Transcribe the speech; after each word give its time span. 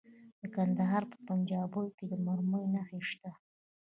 د 0.39 0.41
کندهار 0.55 1.03
په 1.11 1.17
پنجوايي 1.27 1.89
کې 1.97 2.05
د 2.11 2.13
مرمرو 2.25 2.71
نښې 2.73 2.99
شته. 3.09 3.31